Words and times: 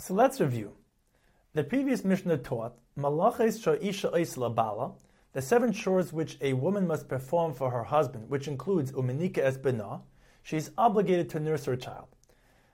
So 0.00 0.14
let's 0.14 0.40
review. 0.40 0.72
The 1.52 1.62
previous 1.62 2.06
Mishnah 2.06 2.38
taught 2.38 2.78
Malaches 2.96 3.60
Sha'isha 3.62 4.18
Isla 4.18 4.48
Bala, 4.48 4.92
the 5.34 5.42
seven 5.42 5.74
chores 5.74 6.10
which 6.10 6.38
a 6.40 6.54
woman 6.54 6.86
must 6.86 7.06
perform 7.06 7.52
for 7.52 7.70
her 7.70 7.84
husband, 7.84 8.30
which 8.30 8.48
includes 8.48 8.92
Umenika 8.92 9.40
es 9.40 9.58
Bena, 9.58 10.00
she 10.42 10.56
is 10.56 10.70
obligated 10.78 11.28
to 11.28 11.38
nurse 11.38 11.66
her 11.66 11.76
child. 11.76 12.06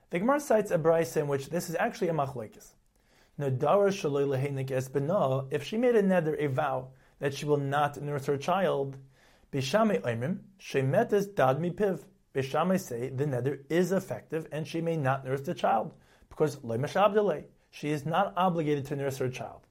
The 0.09 0.19
Gemara 0.19 0.39
cites 0.39 0.71
a 0.71 0.77
brayse 0.77 1.17
in 1.17 1.27
which 1.27 1.49
this 1.49 1.69
is 1.69 1.75
actually 1.77 2.07
a 2.07 2.13
machlekes. 2.13 2.75
Nadara 3.37 3.89
shaloi 3.91 4.71
es 4.71 4.87
Bena, 4.87 5.47
if 5.51 5.65
she 5.65 5.77
made 5.77 5.95
a 5.95 6.03
neder, 6.03 6.41
a 6.41 6.47
vow, 6.47 6.91
that 7.19 7.33
she 7.33 7.45
will 7.45 7.57
not 7.57 8.01
nurse 8.01 8.27
her 8.27 8.37
child, 8.37 8.95
Beis 9.51 9.63
Shammai 9.63 9.97
Oimrim, 9.97 10.39
Shemetes 10.61 11.35
Dad 11.35 11.57
Mipiv. 11.57 12.05
Beis 12.33 12.45
Shammai 12.45 12.77
say 12.77 13.09
the 13.09 13.25
neder 13.25 13.65
is 13.69 13.91
effective 13.91 14.47
and 14.53 14.65
she 14.65 14.79
may 14.79 14.95
not 14.95 15.25
nurse 15.25 15.41
the 15.41 15.53
child 15.53 15.93
because 16.29 16.57
she 17.69 17.89
is 17.89 18.05
not 18.05 18.33
obligated 18.35 18.85
to 18.87 18.95
nurse 18.95 19.17
her 19.17 19.29
child. 19.29 19.61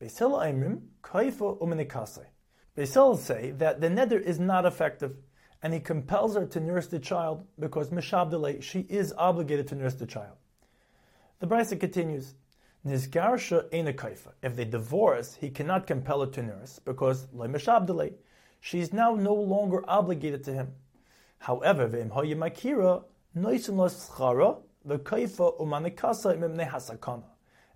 Beisil 0.00 0.38
Aimrim, 0.42 0.80
Kaifa 1.02 1.58
Umanikase. 1.60 2.26
Beisil 2.76 3.18
say 3.18 3.52
that 3.52 3.80
the 3.80 3.88
neder 3.88 4.20
is 4.20 4.38
not 4.38 4.66
effective, 4.66 5.16
and 5.62 5.72
he 5.72 5.80
compels 5.80 6.36
her 6.36 6.46
to 6.46 6.60
nurse 6.60 6.86
the 6.86 6.98
child 6.98 7.46
because 7.58 7.90
Mishabdele, 7.90 8.62
she 8.62 8.80
is 8.80 9.14
obligated 9.16 9.66
to 9.68 9.74
nurse 9.74 9.94
the 9.94 10.06
child. 10.06 10.36
The 11.40 11.46
Brisa 11.46 11.78
continues, 11.80 12.34
Nizgarsha 12.86 13.70
Eina 13.70 13.94
Kaifa. 13.94 14.32
If 14.42 14.54
they 14.54 14.64
divorce, 14.64 15.34
he 15.34 15.50
cannot 15.50 15.86
compel 15.86 16.20
her 16.20 16.30
to 16.32 16.42
nurse 16.42 16.78
because 16.78 17.26
Le 17.32 17.48
Mishabdele, 17.48 18.12
she 18.60 18.80
is 18.80 18.92
now 18.92 19.14
no 19.14 19.34
longer 19.34 19.82
obligated 19.88 20.44
to 20.44 20.52
him. 20.52 20.72
However, 21.38 21.86
V'im 24.86 24.98
Hoyimakira, 24.98 26.54
Noisim 26.54 26.98
Schara, 26.98 27.22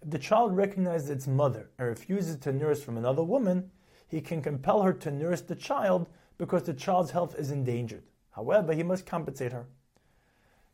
if 0.03 0.11
the 0.11 0.19
child 0.19 0.57
recognizes 0.57 1.11
its 1.11 1.27
mother 1.27 1.71
and 1.79 1.89
refuses 1.89 2.37
to 2.37 2.53
nurse 2.53 2.83
from 2.83 2.97
another 2.97 3.23
woman, 3.23 3.71
he 4.09 4.21
can 4.21 4.41
compel 4.41 4.83
her 4.83 4.93
to 4.93 5.11
nurse 5.11 5.43
the 5.43 5.55
child 5.55 6.09
because 6.39 6.63
the 6.63 6.75
child's 6.75 7.11
health 7.11 7.35
is 7.39 7.51
endangered. 7.51 8.05
However, 8.31 8.73
he 8.73 8.83
must 8.83 9.07
compensate 9.07 9.53
her. 9.53 9.67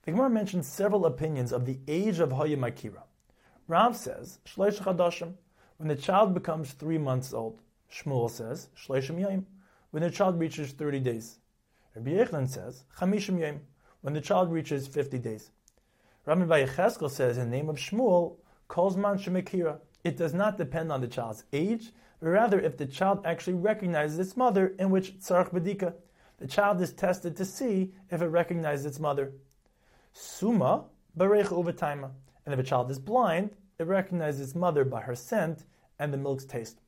The 0.03 0.13
Gemara 0.13 0.31
mentions 0.31 0.69
several 0.69 1.07
opinions 1.07 1.53
of 1.53 1.67
the 1.67 1.81
age 1.89 2.21
of 2.21 2.31
Hayim 2.31 2.67
Akira. 2.67 3.03
Rav 3.67 3.97
says, 3.97 4.39
Shleish 4.47 4.81
Chadashim, 4.81 5.35
when 5.79 5.89
the 5.89 5.97
child 5.97 6.35
becomes 6.35 6.73
three 6.73 6.99
months 6.99 7.35
old. 7.35 7.61
Shmuel 7.91 8.31
says, 8.31 8.69
Shleishim 8.77 9.21
Yom, 9.21 9.47
when 9.91 10.03
the 10.03 10.11
child 10.11 10.39
reaches 10.39 10.73
30 10.73 11.01
days. 11.01 11.39
Rabbi 11.95 12.11
Yochanan 12.11 12.49
says, 12.49 12.85
Chamishim 12.99 13.41
Yom, 13.41 13.61
when 14.03 14.15
the 14.15 14.21
child 14.21 14.53
reaches 14.53 14.87
50 14.87 15.19
days. 15.19 15.51
Rabbi 16.27 16.67
Yecheskel 16.67 17.09
says 17.09 17.39
in 17.39 17.51
the 17.51 17.57
name 17.57 17.69
of 17.69 17.77
Shmuel, 17.77 18.39
Kolzman 18.69 19.17
Shemekira. 19.17 19.79
It 20.03 20.17
does 20.17 20.35
not 20.35 20.59
depend 20.59 20.91
on 20.91 21.01
the 21.01 21.07
child's 21.07 21.45
age, 21.53 21.93
but 22.19 22.31
rather 22.31 22.59
if 22.59 22.77
the 22.77 22.87
child 22.87 23.21
actually 23.25 23.55
recognizes 23.55 24.19
its 24.19 24.37
mother, 24.37 24.75
in 24.81 24.91
which 24.91 25.21
Tzarech 25.21 25.53
Badika, 25.53 25.95
the 26.39 26.49
child 26.49 26.81
is 26.81 26.93
tested 26.93 27.37
to 27.37 27.45
see 27.45 27.93
if 28.11 28.23
it 28.23 28.27
recognizes 28.27 28.87
its 28.87 28.99
mother. 28.99 29.35
Suma 30.13 30.87
Barech 31.17 31.47
Uvataima. 31.47 32.11
And 32.45 32.53
if 32.53 32.59
a 32.59 32.65
child 32.65 32.91
is 32.91 32.99
blind, 32.99 33.51
it 33.79 33.87
recognizes 33.87 34.41
its 34.41 34.57
mother 34.57 34.85
by 34.85 35.03
her 35.03 35.15
scent 35.15 35.65
and 36.01 36.13
the 36.13 36.19
milk's 36.19 36.45
taste. 36.45 36.81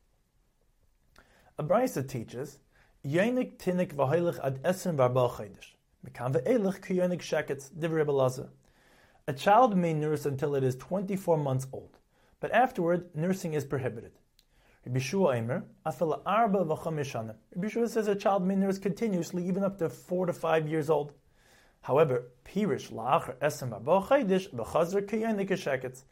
Abraisa 1.60 2.08
teaches, 2.08 2.58
Yenik 3.06 3.56
tinik 3.56 3.94
v'hoilich 3.94 4.40
ad 4.42 4.60
esen 4.64 4.96
v'arba 4.96 5.30
chaydish. 5.30 5.76
Mekan 6.04 6.34
ve'elich 6.34 6.84
ki 6.84 6.96
yenik 6.96 7.20
sheketz, 7.20 7.70
divrei 7.70 8.04
a 9.28 9.32
child 9.34 9.76
may 9.76 9.92
nurse 9.92 10.24
until 10.24 10.54
it 10.54 10.64
is 10.64 10.74
24 10.76 11.36
months 11.36 11.66
old, 11.70 11.98
but 12.40 12.50
afterward, 12.50 13.14
nursing 13.14 13.52
is 13.52 13.62
prohibited. 13.62 14.12
Rabbi 14.86 15.00
Shua 15.00 15.34
Eimer, 15.34 15.64
Afela 15.84 16.22
Arba 16.24 16.64
V'Chamishana. 16.64 17.34
Rabbi 17.54 17.68
Shua 17.68 17.88
says 17.88 18.08
a 18.08 18.14
child 18.14 18.46
may 18.46 18.56
nurse 18.56 18.78
continuously 18.78 19.46
even 19.46 19.62
up 19.62 19.76
to 19.80 19.90
4 19.90 20.26
to 20.26 20.32
5 20.32 20.66
years 20.66 20.88
old. 20.88 21.12
However, 21.82 22.30
Pirish 22.42 22.90
La'achar 22.90 23.36
Esem 23.36 23.78
Chaydish 23.84 24.50
V'Chazar 24.50 25.06
Kiyanik 25.06 26.02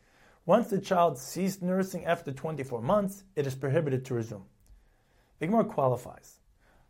Once 0.44 0.68
the 0.68 0.78
child 0.78 1.16
ceased 1.16 1.62
nursing 1.62 2.04
after 2.04 2.32
24 2.32 2.82
months, 2.82 3.24
it 3.34 3.46
is 3.46 3.54
prohibited 3.54 4.04
to 4.04 4.14
resume. 4.14 4.44
The 5.38 5.48
qualifies. 5.64 6.40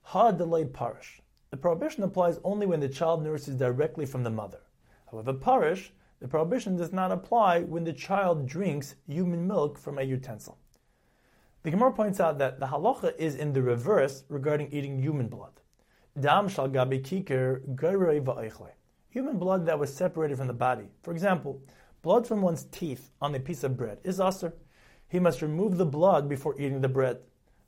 Ha 0.02 0.32
delayed 0.32 0.74
parish. 0.74 1.22
The 1.50 1.56
prohibition 1.56 2.02
applies 2.02 2.40
only 2.42 2.66
when 2.66 2.80
the 2.80 2.88
child 2.88 3.22
nurses 3.22 3.54
directly 3.54 4.06
from 4.06 4.24
the 4.24 4.30
mother. 4.30 4.62
However, 5.08 5.32
parish 5.32 5.92
the 6.20 6.28
prohibition 6.28 6.76
does 6.76 6.92
not 6.92 7.12
apply 7.12 7.62
when 7.62 7.84
the 7.84 7.92
child 7.92 8.46
drinks 8.46 8.94
human 9.06 9.46
milk 9.46 9.78
from 9.78 9.98
a 9.98 10.02
utensil. 10.02 10.58
The 11.62 11.70
Gemara 11.70 11.92
points 11.92 12.20
out 12.20 12.38
that 12.38 12.60
the 12.60 12.66
halacha 12.66 13.16
is 13.18 13.34
in 13.34 13.52
the 13.52 13.62
reverse 13.62 14.24
regarding 14.28 14.72
eating 14.72 14.98
human 14.98 15.28
blood. 15.28 15.60
Dam 16.18 16.48
shal 16.48 16.68
gabi 16.68 17.02
kiker 17.02 17.60
Human 19.10 19.38
blood 19.38 19.66
that 19.66 19.78
was 19.78 19.94
separated 19.94 20.38
from 20.38 20.46
the 20.46 20.52
body. 20.52 20.88
For 21.02 21.10
example, 21.10 21.60
blood 22.02 22.26
from 22.26 22.40
one's 22.40 22.64
teeth 22.64 23.10
on 23.20 23.34
a 23.34 23.40
piece 23.40 23.64
of 23.64 23.76
bread 23.76 23.98
is 24.04 24.20
aser. 24.20 24.54
He 25.08 25.18
must 25.18 25.42
remove 25.42 25.76
the 25.76 25.84
blood 25.84 26.28
before 26.28 26.54
eating 26.58 26.80
the 26.80 26.88
bread. 26.88 27.18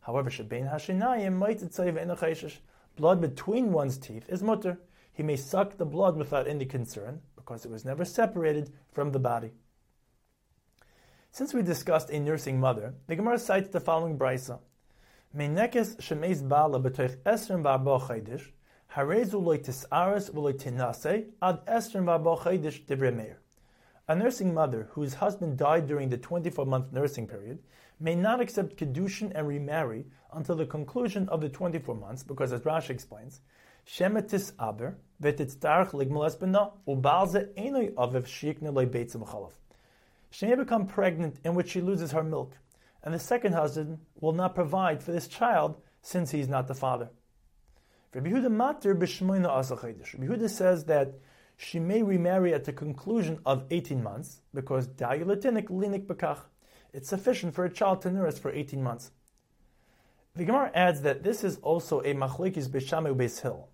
However, 0.01 0.31
shebein 0.31 0.73
hashinayim 0.73 2.59
blood 2.97 3.21
between 3.21 3.73
one's 3.73 3.99
teeth 3.99 4.25
is 4.29 4.43
mutter. 4.43 4.79
He 5.13 5.23
may 5.23 5.37
suck 5.37 5.77
the 5.77 5.85
blood 5.85 6.17
without 6.17 6.49
any 6.49 6.65
concern, 6.65 7.21
because 7.49 7.65
it 7.65 7.71
was 7.71 7.85
never 7.85 8.05
separated 8.05 8.71
from 8.93 9.11
the 9.11 9.19
body. 9.19 9.53
Since 11.31 11.55
we 11.55 11.63
discussed 11.63 12.11
a 12.11 12.21
nursing 12.21 12.61
mother, 12.61 12.95
the 13.07 13.17
Gemara 13.17 13.39
cites 13.39 13.71
the 13.71 13.81
following 13.81 14.19
brisa: 14.19 14.59
Meinekes 15.35 15.97
shemeis 15.97 16.47
bala 16.47 16.79
b'toich 16.79 17.17
esrim 17.23 17.63
v'arba 17.63 18.07
chaydish, 18.07 18.51
harezu 18.95 19.43
loy 19.43 19.57
tisaris 19.57 20.31
v'loy 20.31 20.53
tinase 20.53 21.29
ad 21.41 21.65
esrim 21.65 22.05
v'arba 22.05 22.39
chaydish 22.39 22.87
meir. 23.17 23.39
A 24.09 24.15
nursing 24.15 24.53
mother 24.53 24.89
whose 24.93 25.15
husband 25.15 25.57
died 25.57 25.87
during 25.87 26.11
the 26.11 26.19
24-month 26.19 26.93
nursing 26.93 27.27
period 27.27 27.61
may 27.99 28.15
not 28.15 28.41
accept 28.41 28.77
kedushin 28.77 29.33
and 29.35 29.49
remarry 29.49 30.05
until 30.35 30.57
the 30.57 30.67
conclusion 30.67 31.27
of 31.31 31.41
the 31.41 31.49
24 31.49 31.95
months, 31.95 32.23
because 32.23 32.53
as 32.53 32.61
Rashi 32.61 32.91
explains, 32.91 33.41
shemetis 33.89 34.53
aber 34.59 34.99
ubalze 36.87 37.53
aviv 37.57 38.25
shikne 38.27 38.71
beitzim. 38.91 39.51
She 40.31 40.47
may 40.47 40.55
become 40.57 40.87
pregnant 40.87 41.41
in 41.45 41.55
which 41.55 41.71
she 41.71 41.81
loses 41.81 42.13
her 42.13 42.23
milk, 42.23 42.53
and 43.03 43.15
the 43.15 43.19
second 43.19 43.55
husband 43.55 43.99
will 44.21 44.33
not 44.33 44.55
provide 44.55 45.03
for 45.03 45.13
this 45.13 45.27
child 45.27 45.81
since 46.03 46.31
he 46.31 46.41
is 46.41 46.49
not 46.49 46.69
the 46.69 46.75
father. 46.75 47.09
Rabbi 48.15 48.31
Yehuda 48.31 48.51
mater 48.51 48.95
b'shmoina 48.95 49.49
asachaydish. 49.49 50.15
Rabbi 50.15 50.27
Yehuda 50.27 50.51
says 50.51 50.85
that 50.85 51.15
she 51.57 51.81
may 51.81 52.03
remarry 52.03 52.55
at 52.55 52.65
the 52.65 52.73
conclusion 52.73 53.41
of 53.45 53.65
18 53.71 54.03
months 54.03 54.43
because 54.55 54.87
dayulatinik 54.89 55.69
linik 55.69 56.07
bekach. 56.07 56.41
It's 56.93 57.09
sufficient 57.09 57.55
for 57.55 57.65
a 57.65 57.71
child 57.71 58.03
to 58.03 58.11
nurse 58.11 58.39
for 58.39 58.51
18 58.51 58.83
months. 58.83 59.11
The 60.37 60.45
Gemara 60.45 60.71
adds 60.75 61.03
that 61.03 61.23
this 61.23 61.43
is 61.43 61.59
also 61.63 62.01
a 62.01 62.15
machlekes 62.15 62.69
b'shamei 62.69 63.15
u'beis 63.15 63.41
hill. 63.41 63.69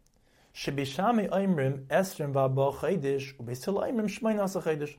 Shebishami 0.55 1.29
Oimrim 1.31 1.85
Esrim 1.89 2.33
V'Abo 2.33 2.73
Chaydish 2.77 3.35
Ubesil 3.39 3.75
Oimrim 3.75 4.07
Shmein 4.07 4.41
Asa 4.41 4.61
Chaydish 4.61 4.95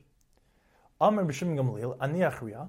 Amr 1.00 1.24
B'Shim 1.24 1.56
Gamliel 1.56 1.96
Ani 1.98 2.18
Achriya 2.20 2.68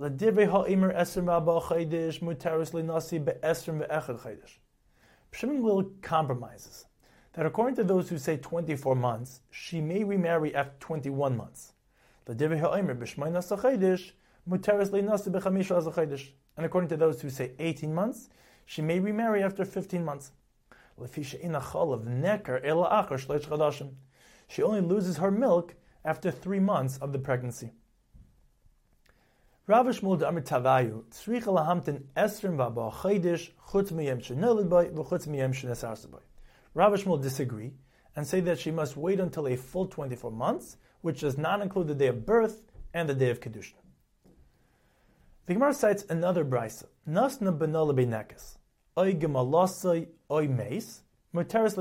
L'divrei 0.00 0.50
Ha'imr 0.50 0.92
Esrim 0.96 1.26
V'Abo 1.26 1.62
Chaydish 1.62 2.18
Mutaris 2.18 2.74
L'Nasi 2.74 3.24
Be'Esrim 3.24 3.86
V'Echad 3.86 4.20
Chaydish 4.20 4.58
B'Shim 5.32 5.60
Gamliel 5.60 6.02
compromises 6.02 6.86
that 7.34 7.46
according 7.46 7.76
to 7.76 7.84
those 7.84 8.08
who 8.08 8.18
say 8.18 8.36
24 8.36 8.96
months, 8.96 9.42
she 9.52 9.80
may 9.80 10.02
remarry 10.02 10.52
after 10.56 10.74
21 10.80 11.36
months. 11.36 11.72
L'divrei 12.26 12.60
Ha'imr 12.60 12.98
B'Shmein 12.98 13.36
Asa 13.36 13.56
Chaydish 13.56 14.10
Mutaris 14.50 14.90
L'Nasi 14.90 15.30
Be'Chamish 15.30 15.70
Asa 15.70 15.92
Chaydish 15.92 16.30
And 16.56 16.66
according 16.66 16.88
to 16.88 16.96
those 16.96 17.22
who 17.22 17.30
say 17.30 17.52
18 17.60 17.94
months, 17.94 18.28
she 18.66 18.82
may 18.82 18.98
remarry 18.98 19.44
after 19.44 19.64
15 19.64 20.04
months. 20.04 20.32
She 24.50 24.62
only 24.62 24.80
loses 24.80 25.16
her 25.18 25.30
milk 25.30 25.74
after 26.04 26.30
three 26.30 26.60
months 26.60 26.98
of 26.98 27.12
the 27.12 27.18
pregnancy. 27.18 27.72
Rav 29.66 29.86
Shmuel 29.86 30.18
Tavayu, 30.18 31.04
lahamtin 31.44 32.04
esrim 32.16 32.56
v'aba 32.56 32.90
chaydish 32.90 33.50
chutz 33.68 33.92
miyem 33.92 34.20
shenolid 34.22 34.68
boy 34.68 34.88
v'chutz 34.88 35.28
miyem. 35.28 36.20
Rav 36.74 36.92
Shmuel 36.94 37.22
disagree 37.22 37.74
and 38.16 38.26
say 38.26 38.40
that 38.40 38.58
she 38.58 38.70
must 38.70 38.96
wait 38.96 39.20
until 39.20 39.46
a 39.46 39.56
full 39.56 39.86
24 39.86 40.30
months, 40.30 40.78
which 41.02 41.20
does 41.20 41.36
not 41.36 41.60
include 41.60 41.88
the 41.88 41.94
day 41.94 42.06
of 42.06 42.24
birth 42.24 42.62
and 42.94 43.08
the 43.08 43.14
day 43.14 43.30
of 43.30 43.40
Kedushin. 43.40 43.74
The 45.46 45.54
Gemara 45.54 45.74
cites 45.74 46.04
another 46.08 46.44
brisa, 46.44 46.86
Nasna 47.06 47.56
benola 47.56 47.94
beinekes 47.94 48.56
oy 48.98 49.14
oy 50.30 50.46
meis, 50.46 51.02
muteris. 51.34 51.76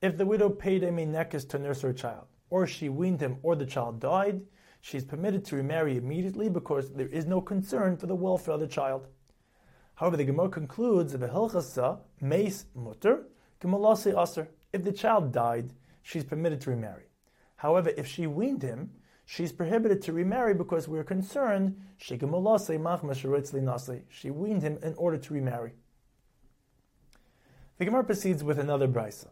If 0.00 0.16
the 0.16 0.26
widow 0.26 0.50
paid 0.50 0.84
a 0.84 0.90
menekes 0.90 1.48
to 1.48 1.58
nurse 1.58 1.80
her 1.82 1.92
child, 1.92 2.26
or 2.50 2.66
she 2.66 2.88
weaned 2.88 3.20
him, 3.20 3.38
or 3.42 3.56
the 3.56 3.66
child 3.66 4.00
died, 4.00 4.42
she 4.80 4.96
is 4.96 5.04
permitted 5.04 5.44
to 5.46 5.56
remarry 5.56 5.96
immediately 5.96 6.48
because 6.48 6.92
there 6.92 7.08
is 7.08 7.26
no 7.26 7.40
concern 7.40 7.96
for 7.96 8.06
the 8.06 8.14
welfare 8.14 8.54
of 8.54 8.60
the 8.60 8.68
child. 8.68 9.08
However, 9.96 10.16
the 10.16 10.24
Gemara 10.24 10.48
concludes 10.48 11.12
that 11.12 11.20
Hilchasa 11.20 11.98
meis 12.20 12.66
mutter 12.74 13.24
gemalase 13.60 14.16
aser. 14.16 14.48
If 14.72 14.84
the 14.84 14.92
child 14.92 15.32
died, 15.32 15.72
she 16.02 16.20
is 16.20 16.24
permitted 16.24 16.60
to 16.62 16.70
remarry. 16.70 17.06
However, 17.56 17.90
if 17.96 18.06
she 18.06 18.28
weaned 18.28 18.62
him, 18.62 18.92
she 19.24 19.42
is 19.42 19.52
prohibited 19.52 20.00
to 20.02 20.12
remarry 20.12 20.54
because 20.54 20.86
we're 20.86 21.04
concerned 21.04 21.76
she 21.96 22.16
She 24.08 24.30
weaned 24.30 24.62
him 24.62 24.78
in 24.82 24.94
order 24.94 25.18
to 25.18 25.34
remarry. 25.34 25.72
The 27.78 27.84
Gemara 27.84 28.02
proceeds 28.02 28.42
with 28.42 28.58
another 28.58 28.88
brisa. 28.88 29.28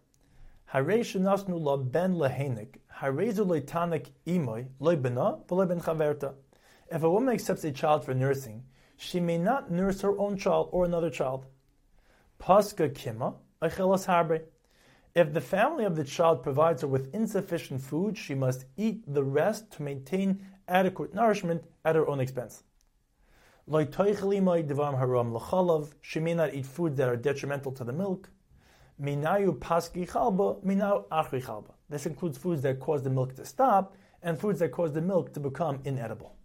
nasnu 0.72 1.60
la 1.60 1.76
ben 1.76 2.14
lehenik, 2.14 2.76
harezu 3.00 3.44
leitanik 3.44 4.10
imoy, 4.24 4.68
loibena, 4.80 5.44
ben 5.48 5.80
chaverta. 5.80 6.34
If 6.88 7.02
a 7.02 7.10
woman 7.10 7.34
accepts 7.34 7.64
a 7.64 7.72
child 7.72 8.04
for 8.04 8.14
nursing, 8.14 8.62
she 8.96 9.18
may 9.18 9.36
not 9.36 9.72
nurse 9.72 10.00
her 10.02 10.16
own 10.16 10.36
child 10.36 10.68
or 10.70 10.84
another 10.84 11.10
child. 11.10 11.46
Paska 12.38 12.88
kima, 12.88 13.34
achelas 13.60 14.06
harbe. 14.06 14.42
If 15.12 15.32
the 15.32 15.40
family 15.40 15.84
of 15.84 15.96
the 15.96 16.04
child 16.04 16.44
provides 16.44 16.82
her 16.82 16.88
with 16.88 17.12
insufficient 17.12 17.80
food, 17.80 18.16
she 18.16 18.36
must 18.36 18.66
eat 18.76 19.12
the 19.12 19.24
rest 19.24 19.72
to 19.72 19.82
maintain 19.82 20.46
adequate 20.68 21.12
nourishment 21.12 21.64
at 21.84 21.96
her 21.96 22.06
own 22.06 22.20
expense. 22.20 22.62
She 23.68 23.74
may 26.20 26.34
not 26.34 26.54
eat 26.54 26.66
foods 26.66 26.96
that 26.98 27.08
are 27.08 27.16
detrimental 27.16 27.72
to 27.72 27.82
the 27.82 27.92
milk. 27.92 28.30
Minayu 29.02 29.58
paski 29.58 30.08
chalba, 30.08 30.64
minayu 30.64 31.04
achri 31.08 31.42
chalba. 31.42 31.74
This 31.90 32.06
includes 32.06 32.38
foods 32.38 32.62
that 32.62 32.78
cause 32.78 33.02
the 33.02 33.10
milk 33.10 33.34
to 33.34 33.44
stop 33.44 33.96
and 34.22 34.38
foods 34.38 34.60
that 34.60 34.70
cause 34.70 34.92
the 34.92 35.00
milk 35.00 35.34
to 35.34 35.40
become 35.40 35.80
inedible. 35.84 36.36